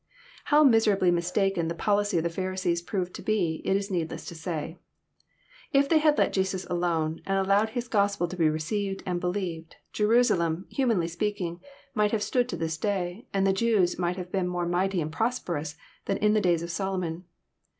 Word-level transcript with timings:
How 0.45 0.63
miserably 0.63 1.11
mistaken 1.11 1.67
the 1.67 1.75
policy 1.75 2.17
of 2.17 2.23
the 2.23 2.29
Pharisees 2.31 2.81
proved 2.81 3.13
to 3.13 3.21
be, 3.21 3.61
it 3.63 3.75
is 3.77 3.91
needless 3.91 4.25
to 4.25 4.33
say. 4.33 4.79
If 5.73 5.87
they 5.87 5.99
had 5.99 6.17
let 6.17 6.33
Jesus 6.33 6.65
alone, 6.71 7.21
and 7.23 7.37
allowed 7.37 7.69
His 7.69 7.87
Gospel 7.87 8.27
to 8.27 8.35
be 8.35 8.49
received 8.49 9.03
and 9.05 9.19
believed, 9.19 9.75
Jerusalem, 9.93 10.65
humanly 10.71 11.07
speaking, 11.07 11.59
might 11.93 12.13
have 12.13 12.23
stood 12.23 12.49
to 12.49 12.57
this 12.57 12.79
day, 12.79 13.27
and 13.31 13.45
the 13.45 13.53
Jews 13.53 13.99
might 13.99 14.17
have 14.17 14.31
been 14.31 14.47
more 14.47 14.65
mighty 14.65 15.01
and 15.01 15.11
prosperous 15.11 15.75
than 16.05 16.17
in 16.17 16.33
the 16.33 16.41
days 16.41 16.63
of 16.63 16.71
Solomon. 16.71 17.25